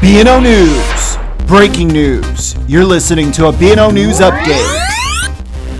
BNO 0.00 0.40
News. 0.44 1.48
Breaking 1.48 1.88
news. 1.88 2.54
You're 2.68 2.84
listening 2.84 3.32
to 3.32 3.46
a 3.48 3.52
BNO 3.52 3.92
News 3.92 4.20
update. 4.20 4.64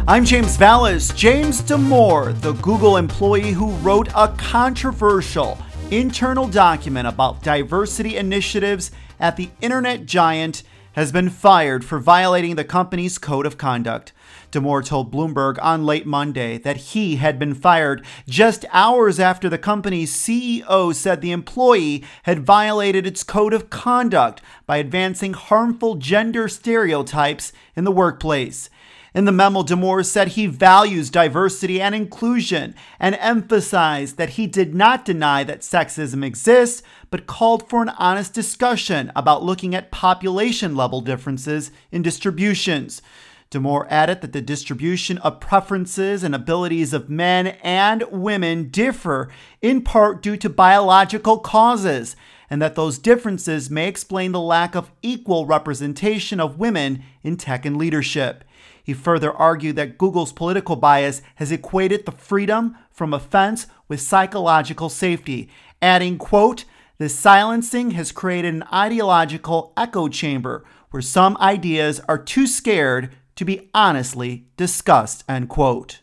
I'm 0.08 0.24
James 0.24 0.56
Valles. 0.56 1.10
James 1.14 1.62
Damore, 1.62 2.38
the 2.40 2.54
Google 2.54 2.96
employee 2.96 3.52
who 3.52 3.70
wrote 3.76 4.08
a 4.16 4.26
controversial 4.36 5.56
internal 5.92 6.48
document 6.48 7.06
about 7.06 7.44
diversity 7.44 8.16
initiatives 8.16 8.90
at 9.20 9.36
the 9.36 9.50
internet 9.60 10.04
giant, 10.04 10.64
has 10.94 11.12
been 11.12 11.30
fired 11.30 11.84
for 11.84 11.98
violating 11.98 12.56
the 12.56 12.64
company's 12.64 13.18
code 13.18 13.46
of 13.46 13.58
conduct. 13.58 14.12
Damore 14.50 14.84
told 14.84 15.12
Bloomberg 15.12 15.58
on 15.62 15.84
late 15.84 16.06
Monday 16.06 16.58
that 16.58 16.76
he 16.78 17.16
had 17.16 17.38
been 17.38 17.54
fired 17.54 18.04
just 18.28 18.64
hours 18.72 19.20
after 19.20 19.48
the 19.48 19.58
company's 19.58 20.14
CEO 20.14 20.94
said 20.94 21.20
the 21.20 21.32
employee 21.32 22.04
had 22.22 22.44
violated 22.44 23.06
its 23.06 23.22
code 23.22 23.52
of 23.52 23.70
conduct 23.70 24.40
by 24.66 24.78
advancing 24.78 25.34
harmful 25.34 25.96
gender 25.96 26.48
stereotypes 26.48 27.52
in 27.76 27.84
the 27.84 27.92
workplace. 27.92 28.70
In 29.18 29.24
the 29.24 29.32
memo, 29.32 29.64
Damore 29.64 30.06
said 30.06 30.28
he 30.28 30.46
values 30.46 31.10
diversity 31.10 31.82
and 31.82 31.92
inclusion 31.92 32.76
and 33.00 33.16
emphasized 33.16 34.16
that 34.16 34.28
he 34.30 34.46
did 34.46 34.76
not 34.76 35.04
deny 35.04 35.42
that 35.42 35.62
sexism 35.62 36.24
exists, 36.24 36.84
but 37.10 37.26
called 37.26 37.68
for 37.68 37.82
an 37.82 37.88
honest 37.98 38.32
discussion 38.32 39.10
about 39.16 39.42
looking 39.42 39.74
at 39.74 39.90
population 39.90 40.76
level 40.76 41.00
differences 41.00 41.72
in 41.90 42.00
distributions. 42.00 43.02
Damore 43.50 43.88
added 43.90 44.20
that 44.20 44.32
the 44.32 44.40
distribution 44.40 45.18
of 45.18 45.40
preferences 45.40 46.22
and 46.22 46.32
abilities 46.32 46.92
of 46.92 47.10
men 47.10 47.48
and 47.64 48.04
women 48.12 48.68
differ 48.68 49.30
in 49.60 49.82
part 49.82 50.22
due 50.22 50.36
to 50.36 50.48
biological 50.48 51.38
causes, 51.38 52.14
and 52.50 52.60
that 52.62 52.74
those 52.74 52.98
differences 52.98 53.70
may 53.70 53.88
explain 53.88 54.32
the 54.32 54.40
lack 54.40 54.74
of 54.74 54.90
equal 55.02 55.46
representation 55.46 56.40
of 56.40 56.58
women 56.58 57.02
in 57.22 57.36
tech 57.36 57.64
and 57.64 57.76
leadership. 57.76 58.44
He 58.82 58.94
further 58.94 59.32
argued 59.32 59.76
that 59.76 59.98
Google's 59.98 60.32
political 60.32 60.76
bias 60.76 61.20
has 61.36 61.52
equated 61.52 62.06
the 62.06 62.12
freedom 62.12 62.76
from 62.90 63.12
offense 63.12 63.66
with 63.86 64.00
psychological 64.00 64.88
safety, 64.88 65.48
adding, 65.82 66.16
quote, 66.18 66.64
this 66.98 67.14
silencing 67.14 67.92
has 67.92 68.10
created 68.10 68.54
an 68.54 68.64
ideological 68.72 69.72
echo 69.76 70.08
chamber 70.08 70.64
where 70.90 71.02
some 71.02 71.36
ideas 71.36 72.00
are 72.08 72.18
too 72.18 72.46
scared 72.46 73.14
to 73.36 73.44
be 73.44 73.70
honestly 73.72 74.48
discussed, 74.56 75.22
end 75.28 75.48
quote. 75.48 76.00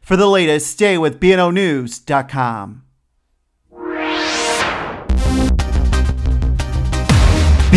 For 0.00 0.16
the 0.16 0.26
latest, 0.26 0.70
stay 0.70 0.96
with 0.96 1.20
BNOnews.com. 1.20 2.87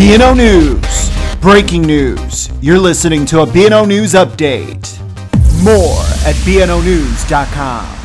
BNO 0.02 0.36
News. 0.36 1.40
Breaking 1.40 1.82
news. 1.82 2.50
You're 2.60 2.80
listening 2.80 3.24
to 3.26 3.42
a 3.42 3.46
BNO 3.46 3.86
News 3.86 4.14
update. 4.14 4.98
More 5.62 6.02
at 6.26 6.34
BNOnews.com. 6.44 8.01